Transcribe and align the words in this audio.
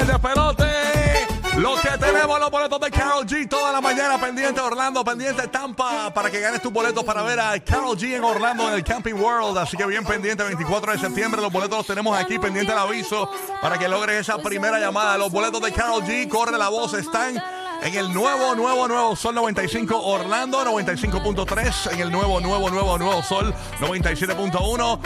el 0.00 0.06
despelote. 0.06 0.64
Los 1.56 1.80
que 1.80 1.90
tenemos 1.98 2.40
los 2.40 2.50
boletos 2.50 2.80
de 2.80 2.90
Carol 2.90 3.24
G 3.24 3.48
toda 3.48 3.70
la 3.70 3.80
mañana, 3.80 4.18
pendiente 4.18 4.60
Orlando, 4.60 5.04
pendiente 5.04 5.46
Tampa, 5.46 6.12
para 6.12 6.28
que 6.28 6.40
ganes 6.40 6.60
tus 6.60 6.72
boletos 6.72 7.04
para 7.04 7.22
ver 7.22 7.38
a 7.38 7.58
Carol 7.60 7.96
G 7.96 8.16
en 8.16 8.24
Orlando 8.24 8.68
en 8.68 8.74
el 8.74 8.82
Camping 8.82 9.14
World. 9.14 9.56
Así 9.58 9.76
que 9.76 9.86
bien 9.86 10.04
pendiente, 10.04 10.42
24 10.42 10.92
de 10.92 10.98
septiembre, 10.98 11.40
los 11.40 11.52
boletos 11.52 11.78
los 11.78 11.86
tenemos 11.86 12.18
aquí, 12.18 12.40
pendiente 12.40 12.72
el 12.72 12.78
aviso, 12.78 13.30
para 13.62 13.78
que 13.78 13.88
logres 13.88 14.20
esa 14.20 14.38
primera 14.38 14.80
llamada. 14.80 15.16
Los 15.16 15.30
boletos 15.30 15.60
de 15.62 15.72
Carol 15.72 16.02
G, 16.02 16.28
corre 16.28 16.58
la 16.58 16.70
voz, 16.70 16.92
están 16.94 17.40
en 17.84 17.94
el 17.94 18.12
nuevo, 18.14 18.54
nuevo, 18.54 18.88
nuevo 18.88 19.14
Sol 19.14 19.34
95 19.34 20.00
Orlando, 20.02 20.64
95.3, 20.64 21.92
en 21.92 22.00
el 22.00 22.10
nuevo, 22.10 22.40
nuevo, 22.40 22.70
nuevo, 22.70 22.96
nuevo 22.96 23.22
Sol 23.22 23.54
97.1, 23.78 24.98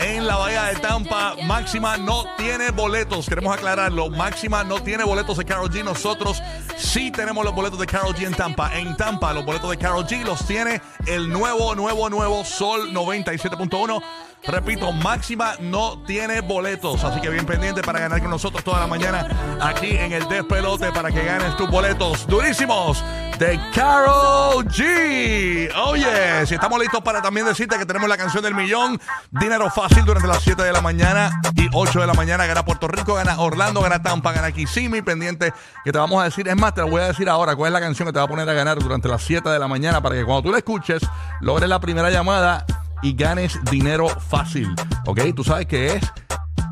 en 0.00 0.26
la 0.26 0.36
Bahía 0.36 0.64
de 0.64 0.76
Tampa, 0.76 1.34
Máxima 1.44 1.96
no 1.96 2.26
tiene 2.36 2.70
boletos, 2.72 3.26
queremos 3.26 3.56
aclararlo, 3.56 4.10
Máxima 4.10 4.64
no 4.64 4.82
tiene 4.82 5.04
boletos 5.04 5.38
de 5.38 5.46
Carol 5.46 5.70
G, 5.70 5.82
nosotros 5.82 6.42
sí 6.76 7.10
tenemos 7.10 7.42
los 7.42 7.54
boletos 7.54 7.80
de 7.80 7.86
Carol 7.86 8.14
G 8.14 8.26
en 8.26 8.34
Tampa, 8.34 8.76
en 8.76 8.94
Tampa 8.98 9.32
los 9.32 9.44
boletos 9.46 9.70
de 9.70 9.78
Carol 9.78 10.06
G 10.06 10.22
los 10.22 10.46
tiene 10.46 10.82
el 11.06 11.30
nuevo, 11.30 11.74
nuevo, 11.74 12.10
nuevo 12.10 12.44
Sol 12.44 12.92
97.1. 12.92 14.02
Repito, 14.48 14.92
Máxima 14.92 15.54
no 15.58 15.98
tiene 16.06 16.40
boletos, 16.40 17.02
así 17.02 17.20
que 17.20 17.28
bien 17.28 17.44
pendiente 17.46 17.82
para 17.82 17.98
ganar 17.98 18.20
con 18.20 18.30
nosotros 18.30 18.62
toda 18.62 18.78
la 18.78 18.86
mañana 18.86 19.26
aquí 19.60 19.96
en 19.96 20.12
el 20.12 20.28
Despelote 20.28 20.92
para 20.92 21.10
que 21.10 21.24
ganes 21.24 21.56
tus 21.56 21.68
boletos 21.68 22.26
durísimos 22.28 23.04
de 23.40 23.60
Carol 23.74 24.64
G. 24.66 25.68
Oye, 25.84 26.46
si 26.46 26.54
estamos 26.54 26.78
listos 26.78 27.02
para 27.02 27.20
también 27.20 27.44
decirte 27.44 27.76
que 27.76 27.84
tenemos 27.84 28.08
la 28.08 28.16
canción 28.16 28.42
del 28.42 28.54
millón, 28.54 29.00
dinero 29.30 29.68
fácil 29.68 30.04
durante 30.04 30.28
las 30.28 30.42
7 30.42 30.62
de 30.62 30.72
la 30.72 30.80
mañana 30.80 31.40
y 31.56 31.68
8 31.72 32.00
de 32.00 32.06
la 32.06 32.14
mañana 32.14 32.46
gana 32.46 32.64
Puerto 32.64 32.86
Rico, 32.86 33.14
gana 33.14 33.40
Orlando, 33.40 33.80
gana 33.80 34.00
Tampa, 34.00 34.32
gana 34.32 34.52
Kissimmee, 34.52 35.02
pendiente 35.02 35.52
que 35.84 35.90
te 35.90 35.98
vamos 35.98 36.20
a 36.20 36.24
decir, 36.24 36.46
es 36.46 36.56
más, 36.56 36.72
te 36.72 36.82
lo 36.82 36.88
voy 36.88 37.02
a 37.02 37.08
decir 37.08 37.28
ahora, 37.28 37.56
cuál 37.56 37.70
es 37.70 37.72
la 37.72 37.80
canción 37.80 38.06
que 38.06 38.12
te 38.12 38.20
va 38.20 38.26
a 38.26 38.28
poner 38.28 38.48
a 38.48 38.52
ganar 38.52 38.78
durante 38.78 39.08
las 39.08 39.22
7 39.22 39.48
de 39.48 39.58
la 39.58 39.66
mañana 39.66 40.00
para 40.00 40.14
que 40.14 40.24
cuando 40.24 40.42
tú 40.42 40.52
la 40.52 40.58
escuches, 40.58 41.02
logres 41.40 41.68
la 41.68 41.80
primera 41.80 42.10
llamada 42.10 42.64
y 43.06 43.14
ganes 43.14 43.58
dinero 43.70 44.08
fácil. 44.08 44.74
¿Ok? 45.06 45.20
Tú 45.36 45.44
sabes 45.44 45.66
que 45.66 45.94
es 45.94 46.02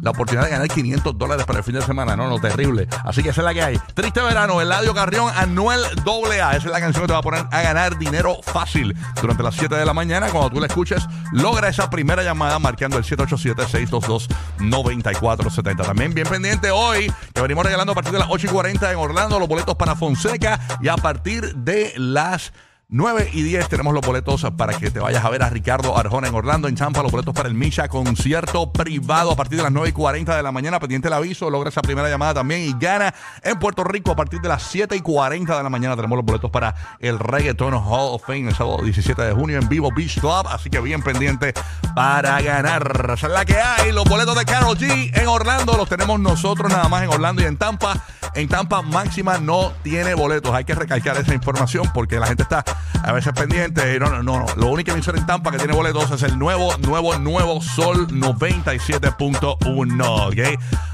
la 0.03 0.11
oportunidad 0.11 0.47
de 0.47 0.51
ganar 0.51 0.67
500 0.67 1.17
dólares 1.17 1.47
para 1.47 1.61
el 1.61 1.65
fin 1.65 1.77
de 1.77 1.83
semana. 1.83 2.17
No, 2.17 2.29
no, 2.29 2.41
terrible. 2.41 2.89
Así 3.05 3.23
que 3.23 3.29
esa 3.29 3.43
es 3.43 3.45
la 3.45 3.55
que 3.55 3.63
hay. 3.63 3.79
Triste 3.95 4.21
verano, 4.21 4.61
Eladio 4.61 4.93
Carrión, 4.95 5.31
Anuel 5.37 5.85
AA. 5.85 6.57
Esa 6.57 6.67
es 6.67 6.73
la 6.73 6.81
canción 6.81 7.05
que 7.05 7.07
te 7.07 7.13
va 7.13 7.21
a 7.21 7.23
poner 7.23 7.47
a 7.49 7.63
ganar 7.63 7.97
dinero 7.99 8.39
fácil 8.43 8.97
durante 9.23 9.45
las 9.45 9.55
7 9.55 9.77
de 9.77 9.87
la 9.87 9.95
mañana. 9.95 10.29
Cuando 10.31 10.51
tú 10.51 10.59
la 10.59 10.67
escuches, 10.67 11.07
logra 11.31 11.69
esa 11.69 11.89
primera 11.89 12.25
llamada 12.25 12.59
marcando 12.59 12.99
el 12.99 13.05
787-622-9470. 13.05 15.87
También 15.87 16.15
bien 16.15 16.27
pendiente 16.27 16.73
hoy 16.73 17.13
que 17.33 17.41
venimos 17.41 17.65
regalando 17.65 17.93
a 17.93 17.95
partir 17.95 18.13
de 18.13 18.19
las 18.19 18.27
8 18.29 18.49
y 18.49 18.51
40 18.51 18.91
en 18.91 18.99
Orlando 18.99 19.39
los 19.39 19.49
boletos 19.49 19.77
para 19.77 19.95
Fonseca 19.95 20.59
y 20.83 20.89
a 20.89 20.97
partir 20.97 21.55
de 21.55 21.93
las 21.97 22.53
9 22.97 23.31
y 23.33 23.43
10 23.43 23.69
tenemos 23.69 23.93
los 23.93 24.07
boletos 24.07 24.47
para 24.57 24.73
que 24.75 24.89
te 24.89 25.01
vayas 25.01 25.25
a 25.25 25.29
ver 25.29 25.43
a 25.43 25.51
Ricardo 25.51 25.99
Arjona 25.99 26.29
en 26.29 26.35
Orlando, 26.37 26.69
en 26.69 26.77
Champa, 26.77 27.03
los 27.03 27.11
boletos 27.11 27.35
para 27.35 27.49
el 27.49 27.55
Misha 27.57 27.89
concierto 27.89 28.73
privado 28.73 29.33
a 29.33 29.37
partir 29.37 29.57
de 29.57 29.65
las 29.65 29.73
9 29.73 29.89
y 29.89 29.93
40 29.93 30.37
de 30.37 30.43
la 30.45 30.53
mañana. 30.53 30.79
Pendiente 30.79 31.09
el 31.09 31.15
aviso, 31.15 31.51
logra 31.51 31.71
esa 31.71 31.83
primera 31.83 32.09
llamada 32.09 32.35
también 32.35 32.61
y 32.61 32.73
gana 32.79 33.13
en 33.43 33.59
Puerto 33.59 33.83
Rico 33.83 34.13
a 34.13 34.15
partir 34.15 34.41
de 34.41 34.49
las 34.49 34.63
7 34.63 34.95
y 34.95 35.01
40 35.01 35.57
de 35.57 35.63
la 35.65 35.69
mañana. 35.71 35.97
Tenemos 35.97 36.15
los 36.15 36.25
boletos 36.25 36.53
para 36.53 36.73
el 37.01 37.19
Reggaeton 37.19 37.75
Hall 37.75 38.15
of 38.15 38.23
Fame 38.25 38.51
el 38.51 38.55
sábado 38.55 38.79
17 38.85 39.23
de 39.23 39.33
junio 39.33 39.59
en 39.59 39.69
vivo 39.69 39.91
Beach 39.93 40.21
Club. 40.21 40.47
Así 40.49 40.71
que 40.71 40.79
bien 40.79 41.03
pendiente 41.03 41.53
para 41.97 42.41
ganar. 42.43 43.11
Esa 43.13 43.27
es 43.27 43.33
la 43.33 43.45
que 43.45 43.57
hay. 43.57 43.91
Los 43.91 44.05
boletos 44.05 44.39
de 44.39 44.45
Carol 44.45 44.79
G 44.79 45.11
en 45.21 45.27
Orlando 45.27 45.77
los 45.77 45.89
tenemos 45.89 46.21
nosotros 46.21 46.71
nada 46.71 46.89
más 46.89 47.03
en 47.03 47.09
Orlando 47.09 47.43
y 47.43 47.47
en 47.47 47.57
Tampa. 47.57 48.01
En 48.35 48.49
Tampa 48.49 48.83
Máxima 48.83 49.39
no 49.39 49.73
tiene 49.83 50.13
boletos. 50.15 50.53
Hay 50.55 50.65
que 50.65 50.75
recalcar 50.75 51.17
esa 51.17 51.33
información 51.35 51.89
porque 51.95 52.19
la 52.19 52.27
gente 52.27 52.43
está 52.43 52.65
a 53.03 53.13
veces 53.13 53.33
pendiente. 53.33 53.99
No, 54.01 54.11
no, 54.11 54.23
no. 54.23 54.45
Lo 54.57 54.67
único 54.69 54.91
emisor 54.91 55.17
en 55.17 55.25
Tampa 55.27 55.53
que 55.53 55.59
tiene 55.59 55.73
boletos 55.73 56.11
es 56.11 56.23
el 56.23 56.39
nuevo, 56.39 56.77
nuevo, 56.79 57.19
nuevo 57.19 57.63
Sol 57.63 58.09
97.1. 58.09 60.29
¿Ok? 60.29 60.39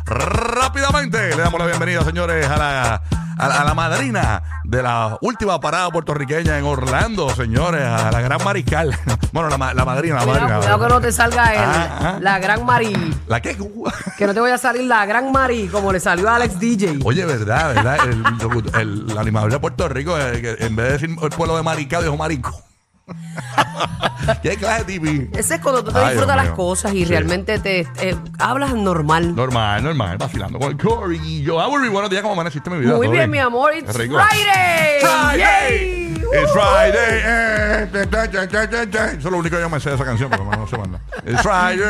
Rápidamente 0.04 1.30
le 1.30 1.42
damos 1.42 1.60
la 1.60 1.66
bienvenida, 1.66 2.04
señores, 2.04 2.46
a 2.46 2.56
la, 2.56 3.02
a 3.40 3.48
la, 3.48 3.60
a 3.60 3.64
la 3.64 3.74
madrina 3.74 4.42
de 4.64 4.82
la 4.82 5.18
última 5.20 5.58
parada 5.60 5.90
puertorriqueña 5.90 6.58
en 6.58 6.64
Orlando, 6.64 7.30
señores, 7.30 7.82
a 7.82 8.10
la 8.10 8.20
gran 8.20 8.42
mariscal. 8.44 8.96
Bueno, 9.32 9.48
la, 9.48 9.72
la 9.74 9.84
madrina, 9.84 10.16
la 10.16 10.26
madrina. 10.26 10.56
cuidado 10.58 10.80
que 10.80 10.88
no 10.92 11.00
te 11.00 11.12
salga 11.12 11.54
el, 11.54 11.60
Ah, 11.60 11.98
ah. 12.00 12.18
la 12.20 12.40
gran 12.40 12.66
Mari. 12.66 12.92
¿La 13.28 13.40
qué? 13.40 13.56
Que 14.18 14.26
no 14.26 14.34
te 14.34 14.40
vaya 14.40 14.56
a 14.56 14.58
salir 14.58 14.82
la 14.82 15.06
gran 15.06 15.30
Mari 15.30 15.68
como 15.68 15.92
le 15.92 16.00
salió 16.00 16.28
a 16.28 16.34
Alex 16.34 16.58
DJ. 16.58 16.98
Oye, 17.04 17.24
¿verdad? 17.24 17.72
¿verdad? 17.74 17.96
El, 18.08 18.24
el- 18.80 19.10
el 19.12 19.18
animador 19.18 19.52
de 19.52 19.60
Puerto 19.60 19.88
Rico, 19.88 20.18
en 20.18 20.74
vez 20.74 20.86
de 20.86 20.92
decir 20.92 21.10
el 21.22 21.30
pueblo 21.30 21.56
de 21.56 21.62
Maricao, 21.62 22.02
dijo 22.02 22.16
Marico. 22.16 22.60
¿Qué 24.42 24.56
clase 24.56 24.84
de 24.84 24.92
tipi? 24.92 25.30
Ese 25.36 25.54
es 25.56 25.60
cuando 25.60 25.82
tú 25.82 25.90
te 25.92 25.98
Ay, 25.98 26.10
disfrutas 26.10 26.26
Dios 26.26 26.36
las 26.36 26.46
mío. 26.46 26.56
cosas 26.56 26.92
y 26.94 26.98
Sí. 26.98 27.04
realmente 27.06 27.58
te 27.58 27.80
eh, 28.00 28.16
hablas 28.38 28.74
normal. 28.74 29.34
Normal, 29.34 29.82
normal, 29.82 30.18
vacilando 30.18 30.58
con 30.58 30.70
el 30.72 30.76
Corey 30.78 31.20
y 31.24 31.42
yo. 31.42 31.60
Aburri, 31.60 31.88
buenos 31.88 32.10
días, 32.10 32.22
¿cómo 32.22 32.34
amaneciste 32.34 32.70
mi 32.70 32.78
vida? 32.80 32.94
Muy 32.96 33.06
¿Todo 33.06 33.12
bien, 33.16 33.30
mi 33.30 33.38
amor. 33.38 33.74
It's 33.74 33.94
rico. 33.96 34.16
Friday. 34.18 35.00
Friday. 35.00 35.38
Yay. 35.40 36.10
It's 36.32 36.52
Friday. 36.52 37.20
eh, 37.24 37.88
ta, 37.92 38.06
ta, 38.08 38.30
ta, 38.30 38.48
ta, 38.48 38.70
ta, 38.70 38.90
ta. 38.90 39.06
Eso 39.06 39.16
es 39.18 39.24
lo 39.24 39.38
único 39.38 39.56
que 39.56 39.62
yo 39.62 39.68
me 39.70 39.80
sé 39.80 39.88
de 39.90 39.96
esa 39.96 40.04
canción, 40.04 40.30
pero 40.30 40.44
no 40.44 40.66
se 40.66 40.78
manda. 40.78 41.00
It's 41.26 41.42
Friday. 41.42 41.80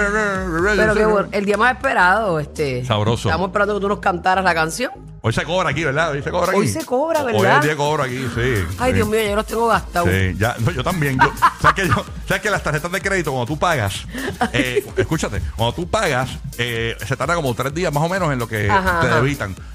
Pero 0.77 0.95
qué 0.95 1.05
bueno, 1.05 1.29
el 1.33 1.45
día 1.45 1.57
más 1.59 1.75
esperado, 1.75 2.39
este. 2.41 2.85
Sabroso. 2.85 3.29
Estamos 3.29 3.49
esperando 3.49 3.75
que 3.75 3.81
tú 3.81 3.89
nos 3.89 3.99
cantaras 3.99 4.45
la 4.45 4.55
canción. 4.55 4.93
Hoy 5.23 5.33
se 5.35 5.45
cobra 5.45 5.69
aquí, 5.71 5.85
¿verdad? 5.85 6.13
Hoy 6.13 6.23
se 6.23 6.31
cobra 6.31 6.51
aquí. 6.51 6.61
Hoy 6.61 6.69
se 6.69 6.85
cobra, 6.87 7.23
Hoy 7.23 7.33
¿verdad? 7.35 7.57
es 7.57 7.63
día 7.63 7.71
de 7.73 7.77
cobro 7.77 8.03
aquí, 8.05 8.27
sí. 8.35 8.65
Ay, 8.79 8.93
sí. 8.93 8.97
Dios 8.97 9.09
mío, 9.09 9.21
yo 9.23 9.37
los 9.37 9.47
tengo 9.47 9.67
gastados. 9.69 10.09
Sí, 10.09 10.35
ya, 10.39 10.57
no, 10.61 10.71
yo 10.71 10.83
también. 10.83 11.19
Yo, 11.21 11.31
¿sabes, 11.61 11.75
que 11.75 11.89
yo, 11.89 12.05
¿Sabes 12.27 12.43
que 12.43 12.51
las 12.51 12.63
tarjetas 12.63 12.91
de 12.91 13.01
crédito, 13.03 13.31
cuando 13.31 13.47
tú 13.47 13.59
pagas, 13.59 14.07
eh, 14.55 14.83
escúchate, 14.97 15.43
cuando 15.57 15.75
tú 15.75 15.87
pagas, 15.89 16.31
eh, 16.57 16.97
se 17.07 17.17
tarda 17.17 17.35
como 17.35 17.53
tres 17.55 17.75
días 17.75 17.93
más 17.93 18.03
o 18.03 18.09
menos 18.09 18.33
en 18.33 18.39
lo 18.39 18.49
que 18.49 18.71
Ajá, 18.71 19.01
te 19.03 19.09
ajá. 19.09 19.21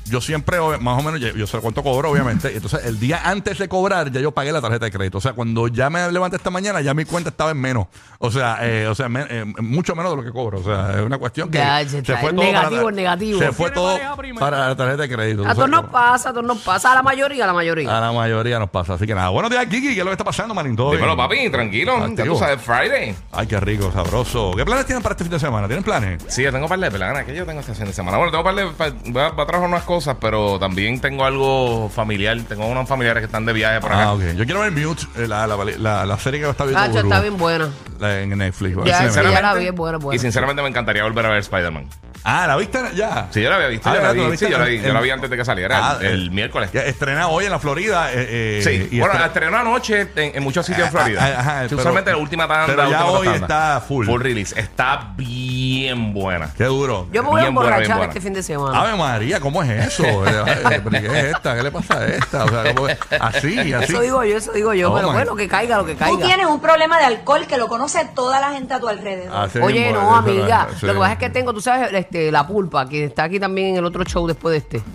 Yo 0.08 0.22
siempre, 0.22 0.60
más 0.80 1.00
o 1.00 1.04
menos, 1.04 1.20
yo, 1.20 1.30
yo 1.30 1.48
sé 1.48 1.58
cuánto 1.60 1.82
cobro, 1.84 2.12
obviamente. 2.12 2.52
Entonces, 2.56 2.86
el 2.86 3.00
día 3.00 3.22
antes 3.26 3.58
de 3.58 3.68
cobrar, 3.68 4.12
ya 4.12 4.20
yo 4.22 4.32
pagué 4.32 4.52
la 4.52 4.62
tarjeta 4.62 4.86
de 4.86 4.92
crédito. 4.92 5.18
O 5.18 5.22
sea, 5.22 5.34
cuando 5.34 5.68
ya 5.68 5.90
me 5.90 6.12
levanté 6.12 6.38
esta 6.38 6.50
mañana, 6.52 6.82
ya 6.82 6.94
mi 6.94 7.06
cuenta 7.06 7.30
estaba 7.32 7.52
en 7.52 7.58
menos. 7.60 7.88
O 8.20 8.32
sea, 8.32 8.60
eh, 8.62 8.88
o 8.88 8.96
sea 8.96 9.10
me- 9.10 9.26
eh, 9.30 9.46
mucho 9.62 9.96
menos 9.96 10.12
de 10.12 10.18
lo 10.18 10.24
que 10.24 10.32
cobro. 10.32 10.60
O 10.60 10.64
sea, 10.64 10.92
es 10.96 11.02
una 11.02 11.18
cuestión 11.18 11.50
que 11.50 11.58
Ya, 11.58 11.82
ya 11.82 11.90
se 12.04 12.18
fue 12.18 12.32
todo 12.34 12.44
negativo, 12.44 12.84
para, 12.84 12.96
negativo. 12.96 13.40
Se 13.40 13.52
fue 13.52 13.72
todo 13.72 13.98
para 14.40 14.70
la 14.70 14.76
tarjeta 14.76 15.02
de 15.04 15.10
crédito. 15.10 15.44
A 15.46 15.50
Tú 15.50 15.56
todos 15.56 15.70
nos 15.70 15.86
pasa, 15.86 16.30
a 16.30 16.34
todos 16.34 16.46
nos 16.46 16.60
pasa. 16.60 16.92
A 16.92 16.96
la 16.96 17.04
mayoría, 17.04 17.44
a 17.44 17.48
la 17.48 17.54
mayoría. 17.54 17.98
a 17.98 18.02
la 18.02 18.12
mayoría 18.12 18.60
nos 18.60 18.70
pasa. 18.70 18.94
Así 18.94 19.06
que 19.08 19.16
nada. 19.16 19.30
Buenos 19.30 19.50
días, 19.52 19.66
Kiki. 19.66 19.88
¿Qué 19.94 20.00
es 20.00 20.06
lo 20.06 20.06
que 20.06 20.12
está 20.12 20.24
pasando, 20.24 20.54
manín? 20.54 20.76
¿Todo 20.76 20.92
Dímelo, 20.92 21.18
papi, 21.18 21.50
tranquilo. 21.50 21.98
Ya 22.00 22.06
Activo. 22.06 22.34
tú 22.36 22.40
sabes, 22.40 22.62
Friday. 22.62 23.16
Ay, 23.32 23.48
qué 23.48 23.60
rico, 23.60 23.92
sabroso. 23.92 24.52
¿Qué 24.56 24.64
planes 24.66 24.86
tienen 24.86 25.02
para 25.02 25.14
este 25.14 25.24
fin 25.24 25.32
de 25.32 25.40
semana? 25.40 25.68
¿Tienen 25.68 25.84
planes? 25.84 26.24
Sí, 26.28 26.44
yo 26.44 26.52
tengo 26.52 26.66
un 26.66 26.70
par 26.70 26.80
de 26.80 26.92
planes 26.92 27.26
que 27.26 27.36
yo 27.36 27.46
tengo 27.46 27.60
este 27.60 27.74
fin 27.74 27.86
de 27.86 27.94
semana. 27.94 28.18
Bueno, 28.18 28.32
tengo 28.32 28.44
par 28.44 28.56
de. 28.56 28.68
par- 28.68 28.94
voy, 29.08 29.22
a, 29.24 29.30
voy 29.30 29.44
a 29.44 29.48
trabajar 29.48 29.70
unas 29.70 29.84
cosas, 29.84 29.95
pero 30.20 30.60
también 30.60 31.00
tengo 31.02 31.26
algo 31.26 31.90
familiar. 31.90 32.38
Tengo 32.48 32.66
unos 32.68 32.88
familiares 32.88 33.22
que 33.22 33.26
están 33.26 33.46
de 33.46 33.54
viaje 33.54 33.80
por 33.82 33.92
acá. 33.94 34.04
Ah, 34.04 34.14
ok. 34.14 34.22
Yo 34.36 34.46
quiero 34.46 34.60
ver 34.62 34.72
Mute, 34.72 35.04
eh, 35.18 35.28
la, 35.28 35.48
la, 35.48 35.58
la, 35.78 36.06
la 36.06 36.20
serie 36.20 36.40
que 36.42 36.50
está 36.50 36.66
viendo 36.66 36.82
Burbu, 36.88 37.08
está 37.10 37.22
bien 37.22 37.38
buena. 37.38 37.70
la- 38.00 38.22
en 38.22 38.38
Netflix. 38.38 38.76
Ya, 38.86 39.00
Sí, 39.02 39.10
sí, 39.14 39.20
me- 39.24 39.32
ya 39.32 39.42
la 39.42 39.54
vi, 39.54 39.68
es 39.68 39.74
buena, 39.76 39.98
buena. 39.98 40.16
Y 40.16 40.20
sinceramente 40.20 40.62
me 40.62 40.70
encantaría 40.70 41.04
volver 41.04 41.26
a 41.26 41.30
ver 41.30 41.40
Spider-Man. 41.40 41.88
Ah, 42.28 42.48
¿la 42.48 42.56
viste 42.58 42.80
ya? 42.96 43.28
Sí, 43.30 43.42
yo 43.42 43.50
la 43.52 43.58
había 43.58 43.68
visto. 43.68 43.88
Ah, 43.88 43.96
yo, 43.96 44.02
la. 44.02 44.14
¿Tú 44.16 44.30
vi, 44.32 44.38
sí, 44.38 44.48
yo 44.50 44.58
la 44.58 44.66
vi. 44.66 44.82
Yo 44.82 44.94
la 44.94 45.00
vi 45.02 45.10
antes 45.12 45.30
de 45.30 45.38
que 45.38 45.46
saliera, 45.46 45.92
Ah, 45.92 45.98
el, 46.02 46.08
el 46.08 46.32
miércoles. 46.32 46.72
Ya, 46.74 46.82
estrena 46.82 47.28
hoy 47.28 47.46
en 47.46 47.52
la 47.52 47.60
Florida. 47.60 48.12
eh, 48.12 48.60
eh, 48.60 48.62
Sí, 48.64 48.88
y 48.96 49.00
bueno, 49.00 49.14
estre- 49.14 49.28
estrenó 49.28 49.58
anoche 49.58 50.02
en, 50.16 50.32
en 50.36 50.44
muchos 50.44 50.66
sitios 50.66 50.88
en 50.90 50.98
Ah, 50.98 51.00
Florida. 51.00 51.20
ah, 51.22 51.40
ajá, 51.40 51.62
Sí, 51.62 51.66
pero- 51.70 51.78
usualmente 51.82 52.12
la 52.12 52.18
última 52.18 52.48
tanda. 52.48 52.66
pero 52.66 52.90
ya 52.90 53.06
hoy 53.06 53.28
tanda. 53.28 53.40
está 53.46 53.82
full. 53.88 54.06
Full 54.08 54.22
release. 54.22 54.60
Está 54.60 55.14
bien 55.16 56.14
buena. 56.14 56.50
Qué 56.58 56.64
duro. 56.66 57.08
Yo 57.12 57.22
me 57.24 57.30
voy 57.30 57.42
a 57.42 57.46
emborrachar 57.48 57.98
buena. 57.98 58.06
este 58.06 58.22
fin 58.22 58.34
de 58.34 58.42
semana. 58.44 58.82
Ave 58.82 58.96
María, 58.98 59.40
¿cómo 59.40 59.62
es 59.64 59.70
eso? 59.88 60.04
Eh, 60.26 60.82
¿pero 60.84 60.90
¿Qué 60.90 61.20
es 61.20 61.26
esta? 61.36 61.56
¿Qué 61.56 61.64
le 61.64 61.72
pasa 61.72 62.00
a 62.00 62.06
esta? 62.08 62.46
O 62.46 62.50
sea, 62.50 62.74
¿cómo 62.74 62.88
es? 62.90 62.98
así, 63.20 63.74
así. 63.74 63.94
Eso 63.94 64.02
digo 64.02 64.24
yo, 64.24 64.38
eso 64.38 64.52
digo 64.52 64.74
yo. 64.74 64.92
Oh, 64.92 64.96
pero 64.96 65.08
man. 65.10 65.18
bueno, 65.18 65.36
que 65.36 65.48
caiga 65.48 65.78
lo 65.78 65.86
que 65.86 65.94
Tú 65.94 66.00
caiga. 66.00 66.26
tienes 66.26 66.48
un 66.48 66.60
problema 66.60 66.98
de 66.98 67.06
alcohol 67.06 67.46
que 67.48 67.58
lo 67.58 67.68
conoce 67.68 68.04
toda 68.16 68.40
la 68.40 68.52
gente 68.54 68.74
a 68.74 68.80
tu 68.80 68.88
alrededor. 68.88 69.36
Así 69.36 69.60
Oye, 69.60 69.92
no, 69.92 70.16
amiga. 70.16 70.68
Lo 70.82 70.94
que 70.94 71.00
pasa 71.00 71.14
es 71.14 71.20
que 71.20 71.30
tengo, 71.30 71.54
tú 71.54 71.62
sabes, 71.62 71.92
este, 72.16 72.32
la 72.32 72.48
pulpa, 72.48 72.88
que 72.88 73.06
está 73.06 73.24
aquí 73.24 73.40
también 73.40 73.70
en 73.72 73.76
el 73.78 73.86
otro 73.86 74.04
show 74.06 74.26
después 74.26 74.54
de 74.54 74.58
este. 74.60 74.90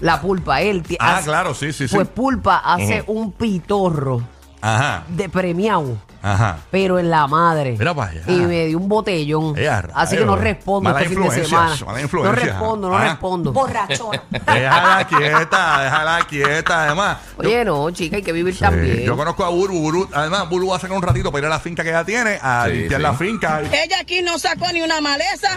La 0.00 0.20
pulpa, 0.20 0.60
él. 0.62 0.82
Ah, 0.98 1.16
hace- 1.18 1.26
claro, 1.28 1.54
sí, 1.54 1.72
sí, 1.72 1.86
sí. 1.88 1.94
Pues 1.94 2.08
pulpa 2.08 2.58
hace 2.58 3.04
un 3.06 3.32
pitorro. 3.32 4.22
Ajá. 4.62 5.04
de 5.08 5.28
premiado. 5.28 5.98
Ajá. 6.26 6.58
Pero 6.70 6.98
en 6.98 7.10
la 7.10 7.26
madre. 7.26 7.76
Mira 7.78 7.94
para 7.94 8.10
allá. 8.10 8.22
Y 8.26 8.32
me 8.32 8.66
dio 8.66 8.78
un 8.78 8.88
botellón. 8.88 9.54
Así 9.94 10.16
que 10.16 10.24
no 10.24 10.36
respondo 10.36 10.90
Mala 10.90 11.02
este 11.02 11.14
fin 11.14 11.22
de 11.28 11.44
semana. 11.44 11.76
mala 11.86 12.00
No 12.12 12.32
respondo, 12.32 12.88
no 12.90 12.96
Ah. 12.96 13.04
respondo. 13.04 13.52
Borrachona. 13.52 14.22
Déjala 14.30 15.06
quieta, 15.06 15.82
déjala 15.82 16.26
quieta. 16.28 16.84
Además, 16.84 17.18
yo- 17.38 17.48
Oye, 17.48 17.64
no, 17.64 17.90
chica, 17.90 18.16
hay 18.16 18.22
que 18.22 18.32
vivir 18.32 18.54
Sí, 18.54 18.60
también. 18.60 19.00
Yo 19.04 19.16
conozco 19.16 19.44
a 19.44 19.48
Buru, 19.50 19.74
Buru. 19.78 20.08
Además, 20.12 20.48
Buru 20.48 20.68
va 20.68 20.76
a 20.76 20.80
sacar 20.80 20.96
un 20.96 21.02
ratito 21.02 21.30
para 21.30 21.40
ir 21.40 21.46
a 21.46 21.50
la 21.50 21.60
finca 21.60 21.82
que 21.82 21.90
ella 21.90 22.04
tiene, 22.04 22.38
a 22.42 22.64
Sí, 22.66 22.72
limpiar 22.72 23.00
sí. 23.00 23.02
la 23.02 23.12
finca. 23.14 23.60
Ella 23.60 23.96
aquí 24.00 24.22
no 24.22 24.38
sacó 24.38 24.66
ni 24.72 24.80
una 24.82 25.00
maleza, 25.00 25.48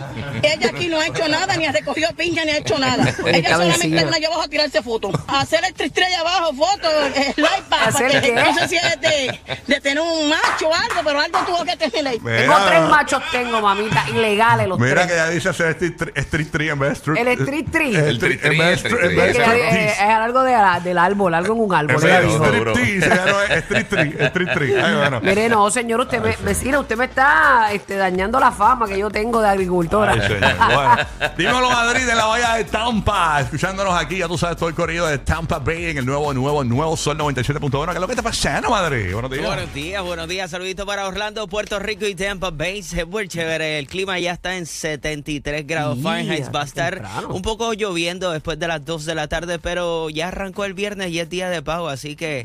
ella 0.43 0.69
aquí 0.73 0.87
no 0.87 0.99
ha 0.99 1.07
hecho 1.07 1.27
nada, 1.27 1.55
ni 1.55 1.65
ha 1.65 1.71
recogido 1.71 2.09
piña, 2.15 2.43
ni 2.45 2.51
ha 2.51 2.57
hecho 2.57 2.77
nada. 2.77 3.05
Ella 3.25 3.49
solamente 3.51 3.95
está 3.97 4.15
allá 4.15 4.27
abajo 4.27 4.41
a 4.43 4.47
tirarse 4.47 4.81
fotos. 4.81 5.13
A 5.27 5.41
hacer 5.41 5.61
el 5.65 5.73
tristri 5.73 6.03
allá 6.03 6.19
abajo, 6.21 6.53
fotos, 6.53 6.91
el 7.15 7.43
like 7.43 7.63
para, 7.69 7.87
¿Hacer 7.87 8.07
para 8.07 8.21
que 8.21 8.31
no 8.33 8.53
sé 8.55 8.67
si 8.67 8.75
es 8.75 9.01
de, 9.01 9.39
de 9.67 9.81
tener 9.81 10.01
un 10.03 10.29
macho 10.29 10.58
algo, 10.67 11.01
pero 11.03 11.19
algo 11.19 11.39
tuvo 11.45 11.63
que 11.65 11.75
tener 11.77 12.07
ahí. 12.07 12.19
Tengo 12.19 12.55
tres 12.67 12.81
machos, 12.89 13.21
tengo, 13.31 13.61
mamita, 13.61 14.05
ilegales 14.09 14.67
los 14.67 14.79
Mira 14.79 15.07
que 15.07 15.13
ella 15.13 15.29
dice 15.29 15.49
hacer 15.49 15.69
street, 15.71 15.95
tri- 15.97 16.11
street 16.15 16.47
tree 16.51 16.69
en 16.69 16.79
vez 16.79 16.89
de 16.89 16.93
street. 16.95 17.17
El 17.19 17.27
street 17.39 17.65
tree. 17.71 17.95
El 17.95 18.15
street 18.15 18.39
tree, 18.41 18.51
en 18.51 18.57
vez 18.57 18.59
de 18.59 18.67
el 18.67 18.73
street- 18.73 18.93
street 18.93 19.03
en 19.03 19.15
tree. 19.15 19.17
vez 19.17 19.27
Es, 19.29 19.33
de 19.33 19.39
que, 19.39 19.45
street 19.45 19.69
trees. 19.69 19.93
es 19.93 19.99
algo 20.01 20.43
de 20.43 20.51
la- 20.53 20.79
del 20.79 20.97
árbol, 20.97 21.33
algo 21.33 21.53
en 21.53 21.59
un 21.61 21.73
árbol. 21.75 21.91
En 22.03 22.07
ella 22.09 22.19
vez 22.19 22.27
de 22.27 22.33
dijo. 22.33 22.45
street 22.45 22.73
tree, 22.73 23.01
se 23.01 23.09
llama 23.09 23.43
street 23.49 23.87
tree, 23.89 24.25
street 24.25 24.49
tree. 24.53 24.81
Ay, 24.81 24.95
bueno. 24.95 25.21
Mire, 25.21 25.49
no, 25.49 25.69
señor, 25.71 26.01
usted 26.01 26.21
me, 26.21 26.35
vecina, 26.41 26.79
usted 26.79 26.97
me 26.97 27.05
está 27.05 27.71
este, 27.71 27.95
dañando 27.95 28.39
la 28.39 28.51
fama 28.51 28.87
que 28.87 28.97
yo 28.97 29.09
tengo 29.09 29.41
de 29.41 29.49
agricultora. 29.49 30.13
Ay, 30.13 30.21
señor. 30.21 30.39
Bueno, 30.69 30.97
dímelo 31.37 31.69
Madrid 31.69 32.05
de 32.05 32.15
la 32.15 32.25
bahía 32.25 32.53
de 32.55 32.63
Tampa, 32.65 33.41
escuchándonos 33.41 33.93
aquí, 33.99 34.17
ya 34.17 34.27
tú 34.27 34.37
sabes 34.37 34.55
todo 34.57 34.69
el 34.69 34.75
corrido 34.75 35.07
de 35.07 35.17
Tampa 35.19 35.59
Bay 35.59 35.85
en 35.91 35.97
el 35.99 36.05
nuevo, 36.05 36.33
nuevo, 36.33 36.63
nuevo 36.63 36.95
Sol 36.97 37.17
97.1. 37.17 37.85
¿Qué 37.87 37.91
es 37.93 37.99
lo 37.99 38.07
que 38.07 38.13
está 38.13 38.23
pasando, 38.23 38.69
Madrid? 38.69 39.11
Buenos 39.13 39.31
días. 39.31 39.45
Buenos 39.45 39.73
días, 39.73 40.03
buenos 40.03 40.27
días. 40.27 40.38
Saludito 40.47 40.85
para 40.85 41.07
Orlando, 41.07 41.47
Puerto 41.47 41.79
Rico 41.79 42.05
y 42.07 42.15
Tampa 42.15 42.49
Bay. 42.51 42.79
Es 42.79 43.07
muy 43.07 43.27
chévere. 43.27 43.79
El 43.79 43.87
clima 43.87 44.17
ya 44.19 44.33
está 44.33 44.55
en 44.57 44.65
73 44.65 45.65
grados 45.67 45.99
Fahrenheit. 46.01 46.53
Va 46.55 46.61
a 46.61 46.65
estar 46.65 46.93
temprano. 46.95 47.29
un 47.33 47.41
poco 47.41 47.73
lloviendo 47.73 48.31
después 48.31 48.57
de 48.59 48.67
las 48.67 48.83
2 48.85 49.05
de 49.05 49.15
la 49.15 49.27
tarde, 49.27 49.59
pero 49.59 50.09
ya 50.09 50.29
arrancó 50.29 50.65
el 50.65 50.73
viernes 50.73 51.11
y 51.11 51.19
es 51.19 51.29
día 51.29 51.49
de 51.49 51.61
pago, 51.61 51.89
así 51.89 52.15
que 52.15 52.43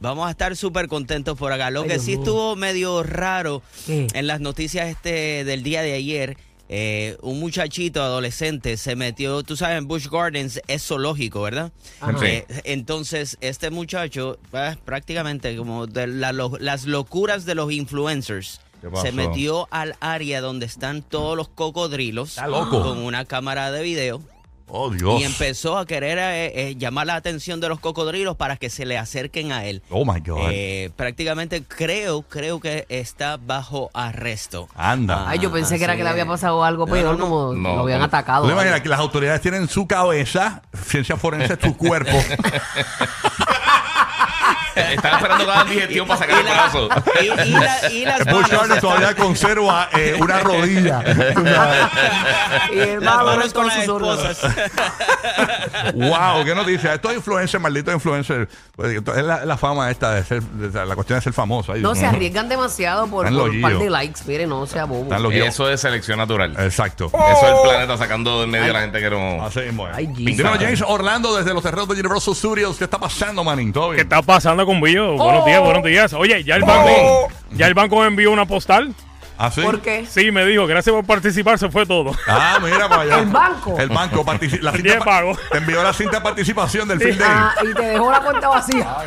vamos 0.00 0.26
a 0.28 0.30
estar 0.30 0.54
súper 0.56 0.88
contentos 0.88 1.36
por 1.38 1.52
acá. 1.52 1.70
Lo 1.70 1.82
Ay, 1.82 1.88
que 1.88 1.98
sí 1.98 2.14
estuvo 2.14 2.56
medio 2.56 3.02
raro 3.02 3.62
¿Qué? 3.86 4.06
en 4.12 4.26
las 4.26 4.40
noticias 4.40 4.88
este 4.88 5.44
del 5.44 5.62
día 5.62 5.82
de 5.82 5.94
ayer. 5.94 6.36
Eh, 6.68 7.16
un 7.22 7.38
muchachito 7.40 8.02
adolescente 8.02 8.76
se 8.76 8.96
metió, 8.96 9.42
tú 9.42 9.56
sabes, 9.56 9.78
en 9.78 9.86
Busch 9.88 10.08
Gardens 10.10 10.60
es 10.66 10.82
zoológico, 10.86 11.42
¿verdad? 11.42 11.70
Eh, 12.22 12.44
entonces, 12.64 13.38
este 13.40 13.70
muchacho, 13.70 14.38
pues, 14.50 14.76
prácticamente 14.78 15.56
como 15.56 15.86
de 15.86 16.06
la- 16.08 16.32
lo- 16.32 16.56
las 16.58 16.84
locuras 16.86 17.44
de 17.44 17.54
los 17.54 17.70
influencers, 17.72 18.60
se 19.02 19.10
metió 19.12 19.66
al 19.70 19.96
área 20.00 20.40
donde 20.40 20.66
están 20.66 21.02
todos 21.02 21.36
los 21.36 21.48
cocodrilos 21.48 22.30
Está 22.30 22.46
loco. 22.46 22.82
con 22.82 22.98
una 22.98 23.24
cámara 23.24 23.72
de 23.72 23.82
video 23.82 24.22
Oh, 24.68 24.90
Dios. 24.90 25.20
y 25.20 25.24
empezó 25.24 25.78
a 25.78 25.86
querer 25.86 26.18
eh, 26.18 26.70
eh, 26.70 26.74
llamar 26.76 27.06
la 27.06 27.14
atención 27.14 27.60
de 27.60 27.68
los 27.68 27.80
cocodrilos 27.80 28.36
para 28.36 28.56
que 28.56 28.70
se 28.70 28.84
le 28.84 28.98
acerquen 28.98 29.52
a 29.52 29.64
él. 29.64 29.82
Oh, 29.90 30.04
my 30.04 30.20
God. 30.20 30.48
Eh, 30.50 30.90
prácticamente 30.96 31.62
creo, 31.62 32.22
creo 32.22 32.60
que 32.60 32.84
está 32.88 33.36
bajo 33.36 33.90
arresto. 33.94 34.68
Anda. 34.74 35.28
Ay, 35.28 35.38
yo 35.38 35.52
pensé 35.52 35.78
que 35.78 35.84
era 35.84 35.96
que 35.96 36.02
le 36.02 36.10
había 36.10 36.24
es. 36.24 36.28
pasado 36.28 36.64
algo 36.64 36.86
peor, 36.86 37.18
como 37.18 37.52
no, 37.52 37.76
lo 37.76 37.80
habían 37.82 38.00
no. 38.00 38.06
atacado. 38.06 38.42
¿Tú 38.42 38.48
te 38.48 38.54
imaginas 38.54 38.80
que 38.80 38.88
las 38.88 39.00
autoridades 39.00 39.40
tienen 39.40 39.68
su 39.68 39.86
cabeza, 39.86 40.62
ciencia 40.84 41.16
forense, 41.16 41.56
tu 41.56 41.76
cuerpo? 41.76 42.16
Están 44.76 45.14
esperando 45.14 45.46
cada 45.46 45.64
digestión 45.64 46.06
para 46.06 46.20
sacar 46.20 46.38
el 46.38 46.44
brazo. 46.44 46.88
Y, 47.20 47.24
y 47.48 47.50
la- 47.52 47.90
y 47.90 48.04
las 48.04 48.26
manos 48.26 48.78
todavía 48.80 49.14
conserva 49.14 49.88
eh, 49.92 50.16
una 50.18 50.40
rodilla. 50.40 51.02
y 52.72 52.78
el 52.78 53.00
con 53.00 53.52
con 53.52 53.70
sus 53.70 53.88
órganos. 53.88 54.38
Wow, 55.94 56.44
qué 56.44 56.54
noticia. 56.54 56.94
Estos 56.94 57.14
influencers, 57.14 57.62
malditos 57.62 57.94
influencers. 57.94 58.48
Pues, 58.74 58.96
es 58.96 59.24
la, 59.24 59.44
la 59.44 59.56
fama 59.56 59.90
esta 59.90 60.14
de 60.14 60.24
ser, 60.24 60.42
de 60.42 60.86
la 60.86 60.94
cuestión 60.94 61.18
de 61.18 61.22
ser 61.22 61.32
famoso. 61.32 61.72
Ay, 61.72 61.80
No 61.80 61.92
Dios 61.92 61.98
se 62.00 62.06
arriesgan 62.06 62.48
demasiado 62.48 63.06
por, 63.06 63.26
un 63.26 63.60
par 63.60 63.78
de 63.78 63.90
likes. 63.90 64.20
Mire, 64.26 64.46
no 64.46 64.66
sea 64.66 64.84
bobo. 64.84 65.14
Eso 65.32 65.70
es 65.70 65.80
selección 65.80 66.18
natural. 66.18 66.54
Exacto. 66.58 67.06
Eso 67.06 67.46
es 67.46 67.54
el 67.54 67.70
planeta 67.70 67.96
sacando 67.96 68.40
de 68.40 68.46
medio 68.46 68.70
a 68.70 68.74
la 68.74 68.80
gente 68.80 69.00
que 69.00 69.10
no. 69.10 69.44
Así 69.44 69.60
mismo. 69.60 69.86
Dímelo, 70.16 70.54
James 70.54 70.82
Orlando, 70.86 71.36
desde 71.36 71.54
los 71.54 71.62
terrenos 71.62 71.88
de 71.88 71.94
Universal 71.94 72.34
Studios. 72.34 72.76
¿Qué 72.76 72.84
está 72.84 72.98
pasando? 72.98 73.44
¿Todo 73.72 73.92
¿Qué 73.92 74.02
está 74.02 74.22
pasando 74.22 74.66
con 74.66 74.80
Billo? 74.80 75.16
Buenos 75.16 75.44
días, 75.44 75.60
buenos 75.60 75.84
días. 75.84 76.12
Oye, 76.12 76.42
ya 76.44 76.56
el 76.56 76.62
banco, 76.62 77.28
ya 77.52 77.66
el 77.66 77.74
banco 77.74 78.00
me 78.00 78.06
envió 78.06 78.30
una 78.30 78.46
postal. 78.46 78.94
¿Ah, 79.38 79.50
sí? 79.50 79.60
¿Por 79.60 79.80
qué? 79.80 80.06
Sí, 80.08 80.30
me 80.30 80.44
dijo, 80.46 80.66
gracias 80.66 80.94
por 80.94 81.04
participar, 81.04 81.58
se 81.58 81.68
fue 81.70 81.84
todo. 81.86 82.12
Ah, 82.26 82.58
mira 82.62 82.88
para 82.88 83.02
allá. 83.02 83.18
¿El 83.20 83.26
banco? 83.26 83.76
El 83.78 83.88
banco. 83.90 84.24
partici- 84.24 84.60
la 84.60 84.72
cinta 84.76 84.98
pago. 85.00 85.36
Te 85.52 85.58
envió 85.58 85.82
la 85.82 85.92
cinta 85.92 86.16
de 86.18 86.22
participación 86.22 86.88
del 86.88 87.00
fin 87.00 87.18
de 87.18 87.24
Ah, 87.24 87.54
y 87.62 87.74
te 87.74 87.82
dejó 87.82 88.10
la 88.10 88.20
cuenta 88.20 88.48
vacía. 88.48 88.96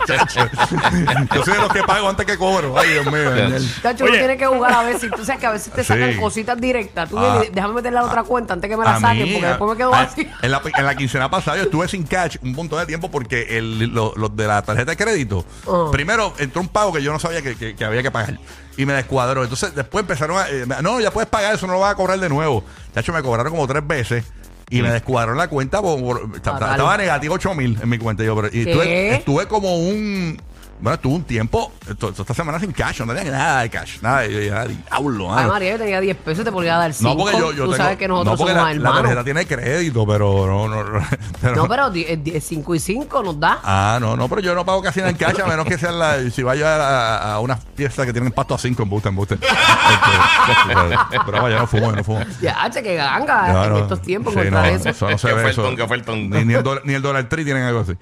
Yo 1.34 1.44
soy 1.44 1.54
de 1.54 1.60
los 1.60 1.72
que 1.72 1.82
pago 1.82 2.08
antes 2.08 2.26
que 2.26 2.36
cobro. 2.36 2.78
Ay, 2.78 2.90
Dios 2.92 3.06
mío. 3.06 3.30
Daniel. 3.30 3.74
Tacho, 3.82 4.04
uno 4.04 4.12
Oye. 4.12 4.18
tiene 4.20 4.36
que 4.36 4.46
jugar 4.46 4.72
a 4.72 4.82
veces. 4.82 5.10
Tú 5.10 5.24
sabes 5.24 5.40
que 5.40 5.46
a 5.46 5.50
veces 5.52 5.72
te 5.72 5.84
sacan 5.84 6.12
Sí. 6.12 6.18
cositas 6.20 6.60
directas. 6.60 7.08
Tú 7.08 7.18
Ah. 7.18 7.32
vienes, 7.38 7.54
déjame 7.54 7.74
meter 7.74 7.92
la 7.92 8.04
otra 8.04 8.22
cuenta 8.22 8.54
antes 8.54 8.68
que 8.70 8.76
me 8.76 8.84
la 8.84 8.96
A 8.96 9.00
saquen, 9.00 9.24
mí, 9.24 9.32
porque 9.32 9.46
a- 9.46 9.48
después 9.50 9.70
me 9.72 9.76
quedo 9.76 9.94
a- 9.94 10.00
así. 10.02 10.28
En 10.42 10.50
la, 10.50 10.62
en 10.76 10.84
la 10.86 10.94
quincena 10.94 11.30
pasada 11.30 11.56
yo 11.56 11.64
estuve 11.64 11.88
sin 11.88 12.04
cash 12.04 12.36
un 12.42 12.52
montón 12.52 12.78
de 12.78 12.86
tiempo 12.86 13.10
porque 13.10 13.58
el, 13.58 13.86
lo- 13.92 14.12
los 14.16 14.34
de 14.36 14.46
la 14.46 14.62
tarjeta 14.62 14.90
de 14.92 14.96
crédito, 14.96 15.44
Oh. 15.66 15.90
primero 15.90 16.32
entró 16.38 16.60
un 16.60 16.68
pago 16.68 16.92
que 16.92 17.02
yo 17.02 17.12
no 17.12 17.18
sabía 17.18 17.42
que, 17.42 17.56
que- 17.56 17.74
que 17.74 17.84
había 17.84 18.02
que 18.02 18.10
pagar 18.10 18.38
y 18.80 18.86
me 18.86 18.92
descuadró. 18.94 19.42
Entonces 19.42 19.74
después 19.74 20.02
empezaron 20.02 20.38
a... 20.38 20.48
eh, 20.48 20.64
no, 20.82 21.00
ya 21.00 21.10
puedes 21.10 21.28
pagar, 21.28 21.54
eso 21.54 21.66
no 21.66 21.74
lo 21.74 21.80
vas 21.80 21.92
a 21.92 21.94
cobrar 21.96 22.18
de 22.18 22.28
nuevo. 22.28 22.64
De 22.94 23.00
hecho, 23.00 23.12
me 23.12 23.22
cobraron 23.22 23.52
como 23.52 23.66
tres 23.66 23.86
veces. 23.86 24.24
Y 24.72 24.82
me 24.82 24.90
descuadraron 24.92 25.36
la 25.36 25.48
cuenta, 25.48 25.82
por, 25.82 26.00
por- 26.00 26.30
esta- 26.36 26.52
Fatal. 26.52 26.70
estaba 26.70 26.96
negativo 26.96 27.34
8 27.34 27.54
mil 27.54 27.76
en 27.82 27.88
mi 27.88 27.98
cuenta. 27.98 28.22
Yo, 28.22 28.36
pero, 28.36 28.46
y 28.48 28.64
¿Qué? 28.64 28.70
estuve, 28.70 29.14
estuve 29.14 29.46
como 29.48 29.76
un... 29.76 30.40
Bueno, 30.80 30.94
estuve 30.94 31.14
un 31.14 31.24
tiempo, 31.24 31.72
esto- 31.88 32.08
esta 32.08 32.32
semana 32.34 32.58
sin 32.58 32.72
cash, 32.72 33.00
no 33.02 33.12
tenía 33.14 33.30
nada 33.32 33.62
de 33.62 33.70
cash, 33.70 33.98
nada. 34.00 34.26
Y 34.26 34.32
yo, 34.32 34.40
ya, 34.40 34.64
diablo, 34.64 35.28
Ay, 35.30 35.36
mano. 35.36 35.48
María, 35.48 35.72
yo 35.72 35.78
tenía 35.78 36.00
10 36.00 36.16
pesos, 36.16 36.42
te 36.44 36.50
podía 36.50 36.76
dar 36.76 36.92
5. 36.94 37.10
No, 37.10 37.16
porque 37.18 37.38
yo, 37.38 37.52
yo 37.52 37.64
Tú 37.64 37.72
tengo- 37.72 37.76
sabes 37.76 37.98
que 37.98 38.08
nosotros 38.08 38.32
no, 38.32 38.38
porque 38.38 38.52
somos 38.52 38.64
la, 38.66 38.70
la 38.70 38.76
hermanos. 38.76 39.00
tarjeta 39.02 39.24
tiene 39.24 39.46
crédito, 39.46 40.06
pero 40.06 40.46
no, 40.46 40.68
no, 40.68 40.84
no, 40.84 41.06
pero- 41.42 41.56
No, 41.56 41.68
pero 41.68 41.92
5 42.40 42.74
y 42.74 42.78
5 42.80 43.22
nos 43.22 43.38
da. 43.38 43.58
Ah, 43.62 43.98
no, 44.00 44.16
no, 44.16 44.26
pero 44.28 44.40
yo 44.40 44.54
no 44.54 44.64
pago 44.64 44.80
casi 44.82 45.00
nada 45.00 45.10
en 45.10 45.16
cash, 45.16 45.38
a 45.40 45.46
menos 45.46 45.66
que 45.66 45.76
sea 45.76 45.92
la, 45.92 46.18
si 46.30 46.42
vaya 46.42 46.76
a, 46.76 47.34
a 47.34 47.40
unas 47.40 47.58
fiestas 47.76 48.06
que 48.06 48.12
tienen 48.12 48.32
pasto 48.32 48.54
a 48.54 48.58
5 48.58 48.82
en 48.82 48.88
buste, 48.88 49.08
en 49.10 49.16
buste. 49.16 49.34
Este, 49.34 51.20
pero 51.26 51.42
vaya, 51.42 51.58
no 51.58 51.66
fumo, 51.66 51.92
no 51.92 52.02
fumo. 52.02 52.20
Ya, 52.40 52.70
che, 52.70 52.82
que 52.82 52.94
ganga 52.96 53.52
No, 53.52 53.64
en 53.64 53.70
no. 53.70 53.78
estos 53.80 54.00
tiempos 54.02 54.32
Sí, 54.32 54.40
contra 54.40 54.60
no, 54.62 54.66
eso. 54.66 54.88
eso 54.88 55.10
no 55.10 55.18
se 55.18 55.26
ve 55.32 55.42
ofertón, 55.82 56.16
eso. 56.20 56.38
Ni, 56.38 56.44
ni 56.46 56.54
el 56.54 56.62
dólar, 56.62 56.82
ni 56.86 56.94
el 56.94 57.02
dólar 57.02 57.28
tree 57.28 57.44
tienen 57.44 57.64
algo 57.64 57.80
así. 57.80 57.92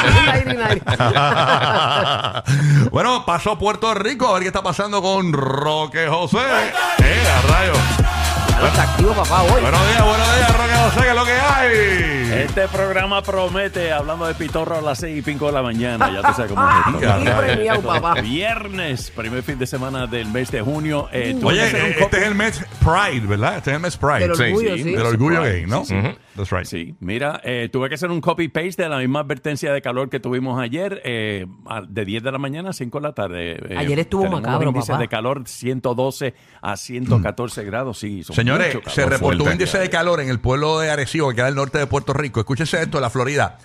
Bueno, 2.90 3.24
pasó 3.26 3.58
Puerto 3.58 3.92
Rico, 3.94 4.28
a 4.28 4.34
ver 4.34 4.42
qué 4.42 4.48
está 4.48 4.62
pasando 4.62 5.00
con 5.02 5.32
Roque 5.32 6.06
José. 6.08 6.38
Eh, 6.38 7.22
a 7.28 7.52
rayo. 7.52 7.72
Ya 8.60 8.68
está 8.68 8.82
activo, 8.82 9.12
papá, 9.12 9.42
hoy. 9.42 9.62
Buenos 9.62 9.88
días, 9.88 10.04
buenos 10.04 10.36
días, 10.36 10.56
Roque 10.56 10.74
José, 10.74 11.00
¿qué 11.00 11.08
es 11.08 11.14
lo 11.14 11.24
que 11.24 11.32
hay? 11.32 12.42
Este 12.44 12.68
programa 12.68 13.22
promete, 13.22 13.90
hablando 13.92 14.26
de 14.26 14.34
pitorro 14.34 14.78
a 14.78 14.80
las 14.82 14.98
6 14.98 15.18
y 15.18 15.22
5 15.22 15.46
de 15.46 15.52
la 15.52 15.62
mañana, 15.62 16.10
ya 16.12 16.20
tú 16.28 16.34
sabes 16.34 16.52
cómo 16.52 16.68
es 16.68 17.02
esto. 17.02 17.36
Premiado, 17.38 17.80
papá. 17.82 18.20
Viernes, 18.20 19.10
primer 19.14 19.42
fin 19.42 19.58
de 19.58 19.66
semana 19.66 20.06
del 20.06 20.28
mes 20.28 20.50
de 20.50 20.60
junio. 20.60 21.08
eh, 21.12 21.36
que 21.38 21.46
Oye, 21.46 21.64
este 22.00 22.18
es 22.18 22.24
el 22.24 22.34
mes 22.34 22.62
Pride, 22.80 23.26
¿verdad? 23.26 23.56
Este 23.58 23.70
es 23.70 23.76
el 23.76 23.82
mes 23.82 23.96
Pride. 23.96 24.20
Del 24.20 24.30
orgullo, 24.32 24.76
sí, 24.76 24.82
sí. 24.82 24.90
Del 24.92 25.06
orgullo 25.06 25.40
Pride, 25.40 25.52
gay, 25.60 25.66
¿no? 25.66 25.84
sí, 25.84 25.94
sí. 26.00 26.18
That's 26.36 26.50
right. 26.52 26.64
Sí, 26.64 26.94
mira, 27.00 27.40
eh, 27.44 27.68
tuve 27.72 27.88
que 27.88 27.96
hacer 27.96 28.10
un 28.10 28.20
copy-paste 28.20 28.82
de 28.84 28.88
la 28.88 28.98
misma 28.98 29.20
advertencia 29.20 29.72
de 29.72 29.82
calor 29.82 30.08
que 30.10 30.20
tuvimos 30.20 30.60
ayer, 30.60 31.00
eh, 31.04 31.46
de 31.88 32.04
10 32.04 32.22
de 32.22 32.32
la 32.32 32.38
mañana 32.38 32.70
a 32.70 32.72
5 32.72 32.98
de 32.98 33.02
la 33.02 33.12
tarde. 33.12 33.52
Eh, 33.68 33.76
Ayer 33.76 33.98
estuvo 33.98 34.28
macabro, 34.28 34.68
índice 34.68 34.88
papá. 34.92 35.00
de 35.00 35.08
calor 35.08 35.42
112 35.46 36.34
a 36.62 36.76
114 36.76 37.64
grados, 37.64 37.98
sí. 37.98 38.22
Señores, 38.24 38.68
mucho 38.74 38.80
calor. 38.80 38.94
se 38.94 39.06
reportó 39.06 39.44
un 39.44 39.52
índice 39.52 39.78
de 39.78 39.90
calor 39.90 40.20
en 40.20 40.28
el 40.28 40.38
pueblo 40.40 40.78
de 40.78 40.90
Arecibo, 40.90 41.30
que 41.30 41.36
queda 41.36 41.46
al 41.48 41.54
norte 41.54 41.78
de 41.78 41.86
Puerto 41.86 42.12
Rico. 42.12 42.40
Escúchense 42.40 42.80
esto, 42.80 43.00
la 43.00 43.10
Florida. 43.10 43.58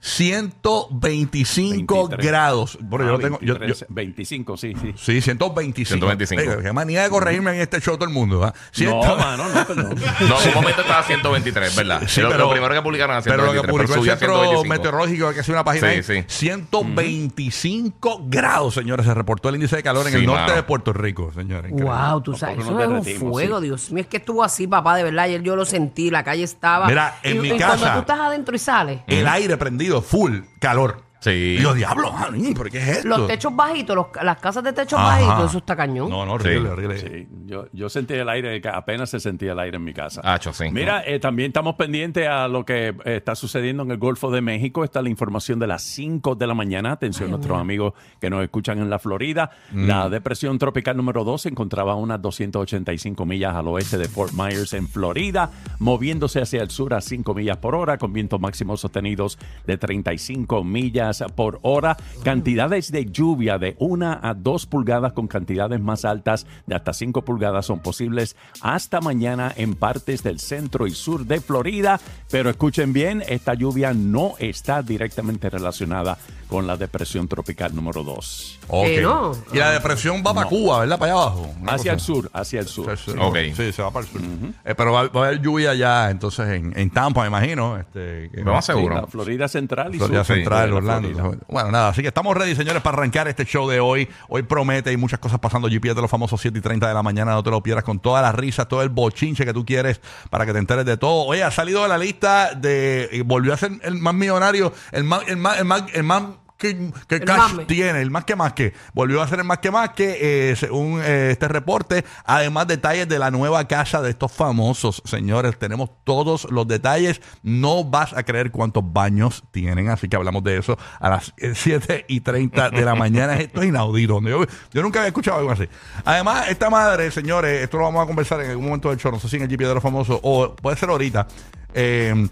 125 0.00 2.08
23. 2.08 2.26
grados. 2.26 2.78
Bueno, 2.80 3.04
yo 3.06 3.10
Ah, 3.10 3.12
lo 3.12 3.18
tengo. 3.18 3.38
yo- 3.40 3.54
23, 3.58 3.80
yo- 3.80 3.86
25, 3.90 4.56
sí, 4.56 4.72
sí. 4.80 4.94
sí, 4.96 5.20
125. 5.20 5.98
125. 5.98 6.40
Oiga, 6.42 6.62
qué 6.62 6.72
manía 6.72 7.02
de 7.02 7.10
corregirme 7.10 7.52
en 7.54 7.60
este 7.60 7.80
show 7.80 7.96
todo 7.96 8.08
el 8.08 8.14
mundo. 8.14 8.44
¿ah? 8.44 8.54
No, 8.80 9.16
mano, 9.16 9.48
no, 9.48 9.66
perdón. 9.66 9.96
No, 10.28 10.40
en 10.40 10.48
un 10.48 10.54
momento 10.54 10.80
estaba 10.82 11.00
a 11.00 11.04
123, 11.04 11.74
¿verdad? 11.76 12.02
Sí, 12.06 12.20
lo, 12.20 12.28
pero, 12.30 12.44
lo 12.44 12.50
primero 12.50 12.74
que 12.74 12.82
publicaron 12.82 13.16
era 13.16 13.22
pero 13.24 13.46
lo 13.46 13.52
que 13.52 13.58
123, 13.60 13.88
publicó 13.88 14.04
el 14.04 14.10
a 14.10 14.16
Centro 14.16 14.34
125. 14.40 14.74
Meteorológico, 14.74 15.32
que 15.34 15.40
es 15.40 15.48
una 15.48 15.64
página 15.64 15.88
Sí, 15.90 15.96
ahí, 15.96 16.02
sí. 16.02 16.24
125 16.26 18.22
grados, 18.26 18.74
señores. 18.74 19.06
Se 19.06 19.14
reportó 19.14 19.48
el 19.48 19.54
índice 19.56 19.76
de 19.76 19.82
calor 19.82 20.06
en 20.06 20.12
Sí, 20.12 20.18
el 20.20 20.26
norte 20.26 20.42
mano. 20.42 20.54
de 20.54 20.62
Puerto 20.62 20.92
Rico, 20.92 21.32
señores. 21.34 21.72
Increíble. 21.72 21.96
Wow, 22.10 22.20
tú 22.22 22.34
sabes, 22.34 22.56
Tampoco 22.58 22.80
eso 22.80 22.80
nos 22.80 22.82
es 22.82 22.88
un 22.98 23.04
derretimos, 23.04 23.32
fuego, 23.32 23.58
sí. 23.60 23.64
Dios 23.66 23.90
mío. 23.92 24.02
Es 24.02 24.08
que 24.08 24.16
estuvo 24.18 24.44
así, 24.44 24.66
papá, 24.66 24.96
de 24.96 25.04
verdad. 25.04 25.24
Ayer 25.24 25.42
yo 25.42 25.56
lo 25.56 25.64
sentí, 25.64 26.10
la 26.10 26.22
calle 26.24 26.42
estaba. 26.44 26.86
Mira, 26.86 27.18
en 27.22 27.36
y, 27.36 27.40
mi 27.40 27.48
y 27.48 27.58
casa- 27.58 27.76
Cuando 27.78 27.92
tú 27.94 28.00
estás 28.00 28.20
adentro 28.20 28.54
y 28.54 28.58
sales. 28.58 29.00
El 29.06 29.26
aire 29.26 29.56
prendido, 29.56 29.87
full 30.00 30.42
calor. 30.60 31.07
Sí. 31.20 31.56
Y 31.58 31.62
yo, 31.62 31.74
diablo, 31.74 32.12
manín, 32.12 32.54
¿por 32.54 32.70
qué 32.70 32.78
es 32.78 32.88
esto? 32.98 33.08
Los 33.08 33.26
techos 33.26 33.54
bajitos, 33.54 33.96
los- 33.96 34.06
las 34.22 34.38
casas 34.38 34.62
de 34.62 34.72
techos 34.72 34.98
Ajá. 34.98 35.08
bajitos, 35.20 35.50
eso 35.50 35.58
está 35.58 35.74
cañón. 35.74 36.08
No, 36.08 36.24
no, 36.24 36.34
horrible, 36.34 36.68
Sí. 36.68 36.72
horrible. 36.72 36.98
Sí, 36.98 37.28
yo, 37.46 37.66
yo 37.72 37.88
sentí 37.88 38.14
el 38.14 38.28
aire, 38.28 38.60
que 38.60 38.68
apenas 38.68 39.10
se 39.10 39.18
sentía 39.18 39.52
el 39.52 39.58
aire 39.58 39.76
en 39.78 39.84
mi 39.84 39.92
casa. 39.92 40.20
Hacho, 40.24 40.52
sí. 40.52 40.66
Mira, 40.70 41.02
eh, 41.04 41.18
también 41.18 41.48
estamos 41.48 41.74
pendientes 41.74 42.28
a 42.28 42.46
lo 42.46 42.64
que 42.64 42.88
eh, 42.88 42.94
está 43.16 43.34
sucediendo 43.34 43.82
en 43.82 43.90
el 43.90 43.98
Golfo 43.98 44.30
de 44.30 44.40
México. 44.40 44.84
Está 44.84 45.02
la 45.02 45.08
información 45.08 45.58
de 45.58 45.66
las 45.66 45.82
5 45.82 46.36
de 46.36 46.46
la 46.46 46.54
mañana. 46.54 46.92
Atención, 46.92 47.30
nuestros 47.30 47.58
amigos 47.58 47.94
que 48.20 48.30
nos 48.30 48.42
escuchan 48.44 48.78
en 48.78 48.88
la 48.88 48.98
Florida. 49.00 49.50
La 49.74 50.08
depresión 50.08 50.58
tropical 50.58 50.96
número 50.96 51.24
2 51.24 51.42
se 51.42 51.48
encontraba 51.48 51.92
a 51.92 51.96
unas 51.96 52.22
285 52.22 53.26
millas 53.26 53.54
al 53.54 53.66
oeste 53.68 53.98
de 53.98 54.08
Fort 54.08 54.32
Myers, 54.34 54.72
en 54.72 54.86
Florida, 54.88 55.50
moviéndose 55.80 56.40
hacia 56.40 56.62
el 56.62 56.70
sur 56.70 56.94
a 56.94 57.00
5 57.00 57.34
millas 57.34 57.56
por 57.56 57.74
hora, 57.74 57.98
con 57.98 58.12
vientos 58.12 58.40
máximos 58.40 58.80
sostenidos 58.80 59.38
de 59.66 59.78
35 59.78 60.62
millas 60.62 61.07
por 61.34 61.58
hora. 61.62 61.96
Cantidades 62.24 62.92
de 62.92 63.06
lluvia 63.06 63.58
de 63.58 63.74
1 63.78 64.20
a 64.22 64.34
2 64.34 64.66
pulgadas, 64.66 65.12
con 65.12 65.26
cantidades 65.28 65.80
más 65.80 66.04
altas 66.04 66.46
de 66.66 66.74
hasta 66.74 66.92
5 66.92 67.22
pulgadas, 67.24 67.66
son 67.66 67.80
posibles 67.80 68.36
hasta 68.60 69.00
mañana 69.00 69.52
en 69.56 69.74
partes 69.74 70.22
del 70.22 70.40
centro 70.40 70.86
y 70.86 70.90
sur 70.92 71.24
de 71.26 71.40
Florida. 71.40 72.00
Pero 72.30 72.50
escuchen 72.50 72.92
bien, 72.92 73.22
esta 73.28 73.54
lluvia 73.54 73.92
no 73.94 74.34
está 74.38 74.82
directamente 74.82 75.48
relacionada 75.50 76.18
con 76.48 76.66
la 76.66 76.76
depresión 76.76 77.28
tropical 77.28 77.74
número 77.74 78.02
2. 78.04 78.58
Ok. 78.68 78.86
Eh, 78.86 79.00
no. 79.02 79.32
Y 79.52 79.58
la 79.58 79.70
depresión 79.72 80.22
va 80.26 80.32
para 80.34 80.48
Cuba, 80.48 80.80
¿verdad? 80.80 80.98
Para 80.98 81.12
allá 81.12 81.22
abajo. 81.22 81.50
Una 81.60 81.72
Hacia 81.72 81.92
el 81.92 82.00
sur, 82.00 82.30
hacia 82.32 82.60
el 82.60 82.66
sur. 82.68 82.96
Sí, 82.96 83.10
sí. 83.12 83.18
Ok. 83.20 83.36
Sí, 83.54 83.72
se 83.72 83.82
va 83.82 83.90
para 83.90 84.06
el 84.06 84.12
sur. 84.12 84.20
Eh, 84.64 84.74
pero 84.74 84.92
va, 84.92 85.08
va 85.08 85.24
a 85.24 85.26
haber 85.28 85.40
lluvia 85.42 85.74
ya, 85.74 86.10
entonces, 86.10 86.48
en, 86.48 86.72
en 86.78 86.90
Tampa, 86.90 87.20
me 87.22 87.28
imagino. 87.28 87.76
Este, 87.78 88.30
que- 88.32 88.42
Lo 88.42 88.52
más 88.54 88.64
Sí, 88.64 88.72
seguro. 88.72 88.94
la 88.94 89.06
Florida 89.06 89.46
Central 89.48 89.94
y 89.94 89.98
Florida 89.98 90.24
sur. 90.24 90.36
Central, 90.36 90.70
de 90.70 90.74
la. 91.00 91.36
Bueno, 91.48 91.70
nada, 91.70 91.88
así 91.88 92.02
que 92.02 92.08
estamos 92.08 92.36
ready, 92.36 92.54
señores, 92.54 92.82
para 92.82 92.98
arrancar 92.98 93.28
este 93.28 93.44
show 93.44 93.68
de 93.68 93.80
hoy. 93.80 94.08
Hoy 94.28 94.42
promete, 94.42 94.90
hay 94.90 94.96
muchas 94.96 95.18
cosas 95.18 95.38
pasando. 95.38 95.68
GPS 95.68 95.94
de 95.94 96.02
los 96.02 96.10
famosos 96.10 96.40
7 96.40 96.58
y 96.58 96.60
30 96.60 96.88
de 96.88 96.94
la 96.94 97.02
mañana, 97.02 97.32
no 97.32 97.42
te 97.42 97.50
lo 97.50 97.62
pierdas 97.62 97.84
con 97.84 97.98
todas 97.98 98.22
las 98.22 98.34
risas, 98.34 98.68
todo 98.68 98.82
el 98.82 98.88
bochinche 98.88 99.44
que 99.44 99.52
tú 99.52 99.64
quieres 99.64 100.00
para 100.30 100.46
que 100.46 100.52
te 100.52 100.58
enteres 100.58 100.84
de 100.84 100.96
todo. 100.96 101.26
Oye, 101.26 101.42
ha 101.42 101.50
salido 101.50 101.82
de 101.82 101.88
la 101.88 101.98
lista 101.98 102.54
de. 102.54 103.08
y 103.12 103.20
volvió 103.20 103.52
a 103.54 103.56
ser 103.56 103.72
el 103.82 103.98
más 103.98 104.14
millonario, 104.14 104.72
el 104.92 105.04
más, 105.04 105.26
el 105.28 105.36
más, 105.36 105.58
el 105.58 105.64
más, 105.64 105.84
el 105.94 106.02
más 106.04 106.22
que, 106.58 106.90
que 107.06 107.16
El 107.16 107.24
cash 107.24 107.52
mame. 107.52 107.64
tiene, 107.66 108.02
el 108.02 108.10
más 108.10 108.24
que 108.24 108.36
más 108.36 108.52
que. 108.52 108.74
Volvió 108.92 109.22
a 109.22 109.28
ser 109.28 109.38
el 109.38 109.44
más 109.44 109.58
que 109.58 109.70
más 109.70 109.90
que, 109.90 110.50
eh, 110.50 110.56
según 110.56 111.00
eh, 111.02 111.30
este 111.30 111.46
reporte. 111.48 112.04
Además, 112.24 112.66
detalles 112.66 113.08
de 113.08 113.18
la 113.18 113.30
nueva 113.30 113.66
casa 113.68 114.02
de 114.02 114.10
estos 114.10 114.32
famosos, 114.32 115.00
señores. 115.04 115.58
Tenemos 115.58 115.90
todos 116.04 116.50
los 116.50 116.66
detalles. 116.66 117.20
No 117.42 117.84
vas 117.84 118.12
a 118.12 118.24
creer 118.24 118.50
cuántos 118.50 118.82
baños 118.92 119.44
tienen, 119.52 119.88
así 119.88 120.08
que 120.08 120.16
hablamos 120.16 120.42
de 120.42 120.58
eso 120.58 120.76
a 120.98 121.10
las 121.10 121.32
eh, 121.38 121.52
7 121.54 122.06
y 122.08 122.20
30 122.20 122.70
de 122.70 122.84
la 122.84 122.96
mañana. 122.96 123.36
Esto 123.38 123.62
es 123.62 123.68
inaudito. 123.68 124.20
Yo, 124.20 124.44
yo 124.72 124.82
nunca 124.82 124.98
había 124.98 125.08
escuchado 125.08 125.38
algo 125.38 125.52
así. 125.52 125.68
Además, 126.04 126.48
esta 126.48 126.68
madre, 126.70 127.10
señores, 127.10 127.62
esto 127.62 127.78
lo 127.78 127.84
vamos 127.84 128.02
a 128.02 128.06
conversar 128.06 128.40
en 128.40 128.50
algún 128.50 128.64
momento 128.64 128.90
del 128.90 128.98
show, 128.98 129.12
no 129.12 129.20
sé 129.20 129.28
si 129.28 129.36
en 129.36 129.42
el 129.42 129.48
GP 129.48 129.60
de 129.60 129.74
los 129.74 129.82
famosos 129.82 130.18
o 130.22 130.56
puede 130.56 130.76
ser 130.76 130.90
ahorita. 130.90 131.28
Eh, 131.74 132.28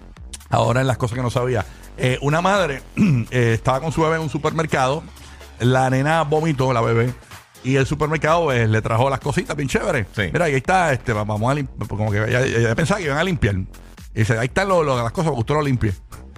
ahora 0.50 0.80
en 0.80 0.86
las 0.86 0.96
cosas 0.96 1.16
que 1.16 1.22
no 1.22 1.30
sabía. 1.30 1.64
Eh, 1.98 2.18
una 2.20 2.40
madre 2.40 2.82
eh, 3.30 3.52
estaba 3.54 3.80
con 3.80 3.92
su 3.92 4.02
bebé 4.02 4.16
en 4.16 4.22
un 4.22 4.30
supermercado. 4.30 5.02
La 5.60 5.88
nena 5.90 6.22
vomitó, 6.22 6.72
la 6.72 6.80
bebé. 6.80 7.12
Y 7.64 7.76
el 7.76 7.86
supermercado 7.86 8.44
pues, 8.44 8.68
le 8.68 8.82
trajo 8.82 9.08
las 9.10 9.18
cositas 9.20 9.56
bien 9.56 9.68
chéveres. 9.68 10.06
Sí. 10.14 10.22
Mira, 10.32 10.44
ahí 10.44 10.54
está, 10.54 10.92
este, 10.92 11.12
vamos 11.12 11.50
a 11.50 11.54
limpiar. 11.54 11.88
Como 11.88 12.10
que 12.10 12.18
ella 12.22 12.74
pensaba 12.74 12.98
que 13.00 13.06
iban 13.06 13.18
a 13.18 13.24
limpiar. 13.24 13.56
Y 13.56 13.66
dice, 14.20 14.38
ahí 14.38 14.46
están 14.46 14.68
lo- 14.68 14.82
lo- 14.82 15.02
las 15.02 15.12
cosas 15.12 15.30
para 15.30 15.34
que 15.36 15.40
usted 15.40 15.54
lo 15.54 15.62
limpie. 15.62 15.92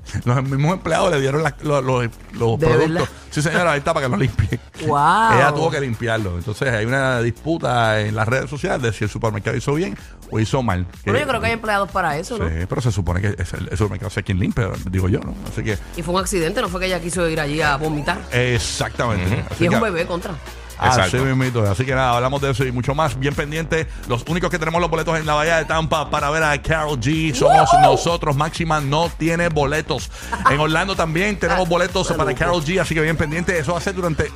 Los 0.25 0.43
mismos 0.45 0.73
empleados 0.75 1.11
le 1.13 1.21
dieron 1.21 1.43
los, 1.43 1.53
los- 1.63 1.85
los 1.85 2.59
¿De 2.59 2.67
productos. 2.67 2.79
verdad? 2.79 3.05
Sí, 3.31 3.43
señora, 3.43 3.73
ahí 3.73 3.79
está 3.79 3.93
para 3.93 4.07
que 4.07 4.11
lo 4.11 4.17
limpie. 4.17 4.59
Wow. 4.87 5.33
Ella 5.35 5.53
tuvo 5.55 5.71
que 5.71 5.81
limpiarlo. 5.81 6.37
Entonces 6.39 6.73
hay 6.73 6.87
una 6.87 7.21
disputa 7.21 8.01
en 8.01 8.15
las 8.15 8.27
redes 8.27 8.49
sociales 8.49 8.81
de 8.83 8.93
si 8.93 9.05
el 9.05 9.11
supermercado 9.11 9.57
hizo 9.57 9.75
bien 9.75 9.97
o 10.31 10.41
hizo 10.41 10.63
mal. 10.63 10.87
Que- 11.05 11.13
yo 11.13 11.27
creo 11.27 11.41
que 11.41 11.47
hay 11.49 11.53
empleados 11.53 11.91
para 11.91 12.17
eso, 12.19 12.39
¿no? 12.39 12.49
Sí, 12.49 12.55
pero 12.69 12.81
se 12.81 12.91
supone 12.93 13.21
que 13.21 13.35
es 13.43 13.53
el, 13.53 13.69
el 13.71 13.77
supermercado 13.77 14.11
sea 14.11 14.23
quien 14.23 14.39
limpia, 14.39 14.71
digo 14.91 15.09
yo, 15.09 15.21
¿no? 15.21 15.35
Así 15.51 15.63
que, 15.63 15.79
Y 15.97 16.03
fue 16.03 16.15
un 16.15 16.21
accidente, 16.21 16.61
no 16.63 16.69
fue 16.69 16.81
que 16.81 16.87
ella 16.87 17.01
quiso 17.01 17.29
ir 17.29 17.41
allí 17.41 17.61
a 17.61 17.77
vomitar. 17.77 18.19
exactamente. 18.33 19.45
Así 19.51 19.65
Y 19.65 19.67
es 19.67 19.71
que- 19.71 19.77
un 19.77 19.83
bebé 19.83 20.07
contra. 20.07 20.35
Así 20.79 21.01
Exacto. 21.01 21.25
mismito. 21.25 21.69
Así 21.69 21.85
que 21.85 21.95
nada, 21.95 22.15
hablamos 22.17 22.41
de 22.41 22.51
eso 22.51 22.65
y 22.65 22.73
mucho 22.73 22.95
más. 22.95 23.19
Bien 23.19 23.35
pendiente. 23.35 23.87
Los 24.09 24.25
únicos 24.29 24.51
que 24.51 24.59
tenemos 24.59 24.81
los 24.81 24.91
boletos 24.91 25.19
en 25.19 25.27
la 25.27 25.35
Bahía 25.35 25.57
de 25.57 25.65
Tampa 25.65 26.09
para 26.09 26.31
ver 26.31 26.43
a 26.45 26.61
Carol 26.63 26.99
G 26.99 27.35
somos 27.35 27.69
nosotros. 27.83 28.37
Máxima 28.37 28.81
no 28.81 29.11
tiene 29.19 29.49
boletos. 29.49 30.11
En 30.51 30.61
Orlando 30.61 30.95
también 30.95 31.39
tenemos 31.39 31.69
boletos 31.69 32.13
para 32.13 32.35
Carol 32.35 32.63
G, 32.65 32.81
así 32.81 32.95
que 32.95 33.01
bien 33.01 33.17
pendiente. 33.17 33.59
Eso 33.59 33.73
va 33.73 33.79
a 33.79 33.81
ser 33.83 33.95
durante 33.95 34.31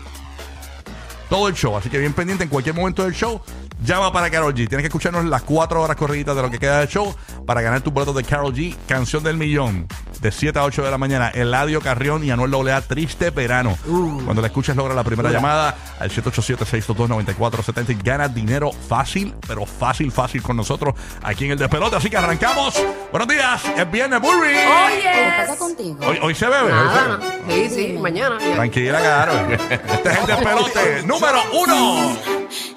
todo 1.28 1.48
el 1.48 1.54
show. 1.54 1.76
Así 1.76 1.88
que 1.88 1.98
bien 1.98 2.12
pendiente 2.12 2.44
en 2.44 2.50
cualquier 2.50 2.74
momento 2.74 3.04
del 3.04 3.14
show. 3.14 3.40
Llama 3.84 4.12
para 4.12 4.30
Carol 4.30 4.52
G. 4.52 4.68
Tienes 4.68 4.82
que 4.82 4.88
escucharnos 4.88 5.24
las 5.24 5.42
cuatro 5.42 5.82
horas 5.82 5.96
corridas 5.96 6.36
de 6.36 6.42
lo 6.42 6.50
que 6.50 6.58
queda 6.58 6.80
del 6.80 6.88
show 6.88 7.14
para 7.46 7.62
ganar 7.62 7.80
tus 7.80 7.92
boletos 7.92 8.14
de 8.14 8.22
Carol 8.24 8.52
G. 8.54 8.76
Canción 8.86 9.22
del 9.24 9.36
millón. 9.36 9.86
De 10.22 10.30
7 10.30 10.56
a 10.58 10.62
8 10.64 10.84
de 10.84 10.90
la 10.92 10.98
mañana. 10.98 11.30
Eladio 11.30 11.80
Carrión 11.80 12.22
y 12.22 12.30
Anuel 12.30 12.54
AA. 12.70 12.80
Triste 12.82 13.30
verano. 13.30 13.76
Cuando 14.24 14.40
la 14.40 14.46
escuches, 14.46 14.76
logra 14.76 14.94
la 14.94 15.02
primera 15.02 15.30
llamada 15.32 15.74
al 15.98 16.10
787-622-9470 16.10 17.90
y 17.90 18.02
gana 18.02 18.28
dinero 18.28 18.70
fácil, 18.72 19.34
pero 19.46 19.66
fácil, 19.66 20.12
fácil 20.12 20.40
con 20.42 20.56
nosotros 20.56 20.94
aquí 21.22 21.46
en 21.46 21.50
el 21.52 21.58
Despelote. 21.58 21.96
Así 21.96 22.08
que 22.08 22.16
arrancamos. 22.16 22.80
Buenos 23.10 23.26
días. 23.28 23.62
Es 23.76 23.90
viernes, 23.90 24.20
Burry. 24.20 24.54
Oye. 24.54 26.06
Hoy, 26.06 26.18
hoy 26.22 26.34
se 26.34 26.46
bebe. 26.46 26.72
hoy 26.72 26.88
se 26.88 26.94
Nada. 26.94 27.16
bebe. 27.46 27.68
Sí, 27.68 27.74
sí, 27.74 27.98
mañana. 27.98 28.38
Tranquila, 28.38 29.00
claro. 29.00 29.32
Este 29.50 30.08
es 30.10 30.18
el 30.18 30.26
Despelote 30.26 31.02
número 31.04 31.40
uno. 31.52 32.16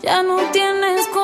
Ya 0.01 0.23
no 0.23 0.37
tienes 0.51 1.07